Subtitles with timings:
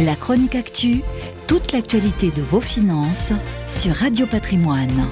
[0.00, 1.02] La chronique actu,
[1.48, 3.32] toute l'actualité de vos finances
[3.66, 5.10] sur Radio Patrimoine.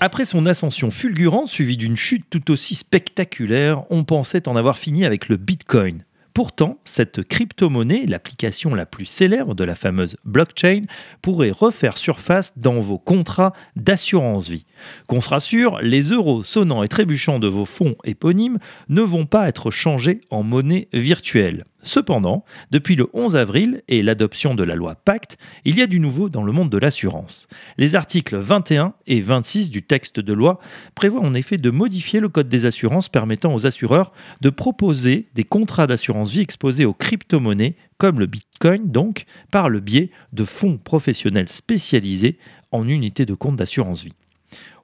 [0.00, 5.04] Après son ascension fulgurante suivie d'une chute tout aussi spectaculaire, on pensait en avoir fini
[5.04, 6.04] avec le Bitcoin.
[6.34, 10.82] Pourtant, cette crypto-monnaie, l'application la plus célèbre de la fameuse blockchain,
[11.22, 14.66] pourrait refaire surface dans vos contrats d'assurance vie.
[15.06, 19.48] Qu'on se rassure, les euros sonnants et trébuchants de vos fonds éponymes ne vont pas
[19.48, 21.64] être changés en monnaie virtuelle.
[21.86, 26.00] Cependant, depuis le 11 avril et l'adoption de la loi Pacte, il y a du
[26.00, 27.46] nouveau dans le monde de l'assurance.
[27.78, 30.58] Les articles 21 et 26 du texte de loi
[30.96, 35.44] prévoient en effet de modifier le code des assurances permettant aux assureurs de proposer des
[35.44, 40.78] contrats d'assurance vie exposés aux crypto-monnaies comme le Bitcoin donc par le biais de fonds
[40.78, 42.36] professionnels spécialisés
[42.72, 44.12] en unités de compte d'assurance vie.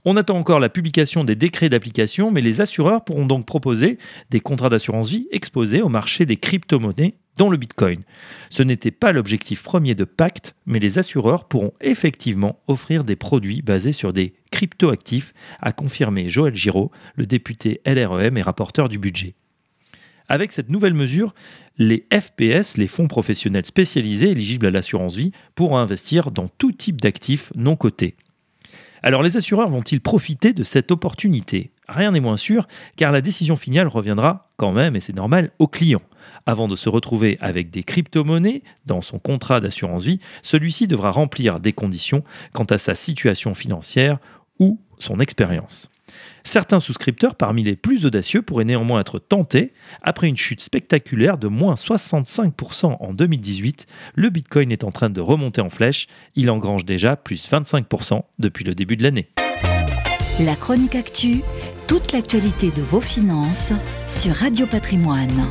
[0.05, 3.99] On attend encore la publication des décrets d'application, mais les assureurs pourront donc proposer
[4.31, 8.03] des contrats d'assurance vie exposés au marché des crypto-monnaies, dont le Bitcoin.
[8.51, 13.63] Ce n'était pas l'objectif premier de Pacte, mais les assureurs pourront effectivement offrir des produits
[13.63, 19.35] basés sur des crypto-actifs, a confirmé Joël Giraud, le député LREM et rapporteur du budget.
[20.29, 21.33] Avec cette nouvelle mesure,
[21.79, 27.01] les FPS, les fonds professionnels spécialisés éligibles à l'assurance vie, pourront investir dans tout type
[27.01, 28.17] d'actifs non cotés.
[29.03, 31.73] Alors les assureurs vont-ils profiter de cette opportunité?
[31.89, 35.67] Rien n'est moins sûr, car la décision finale reviendra quand même, et c'est normal, au
[35.67, 36.01] client.
[36.47, 41.59] Avant de se retrouver avec des crypto-monnaies dans son contrat d'assurance vie, celui-ci devra remplir
[41.59, 42.23] des conditions
[42.53, 44.19] quant à sa situation financière
[44.61, 45.91] ou son expérience.
[46.45, 49.73] Certains souscripteurs, parmi les plus audacieux, pourraient néanmoins être tentés.
[50.03, 55.21] Après une chute spectaculaire de moins 65% en 2018, le Bitcoin est en train de
[55.21, 56.09] remonter en flèche.
[56.35, 59.29] Il engrange déjà plus 25% depuis le début de l'année.
[60.41, 61.43] La chronique actu,
[61.87, 63.73] toute l'actualité de vos finances
[64.09, 65.51] sur Radio Patrimoine.